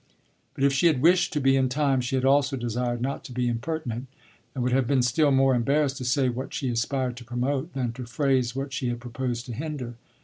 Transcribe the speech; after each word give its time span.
But 0.55 0.63
if 0.63 0.73
she 0.73 0.87
had 0.87 0.99
wished 0.99 1.31
to 1.33 1.39
be 1.39 1.55
in 1.55 1.69
time 1.69 2.01
she 2.01 2.15
had 2.15 2.25
also 2.25 2.57
desired 2.57 3.01
not 3.03 3.23
to 3.25 3.31
be 3.31 3.47
impertinent, 3.47 4.07
and 4.55 4.63
would 4.63 4.71
have 4.73 4.87
been 4.87 5.03
still 5.03 5.29
more 5.29 5.53
embarrassed 5.53 5.97
to 5.97 6.05
say 6.05 6.27
what 6.27 6.55
she 6.55 6.69
aspired 6.71 7.15
to 7.17 7.23
promote 7.23 7.73
than 7.73 7.93
to 7.93 8.07
phrase 8.07 8.55
what 8.55 8.73
she 8.73 8.87
had 8.87 8.99
proposed 8.99 9.45
to 9.45 9.53
hinder. 9.53 9.93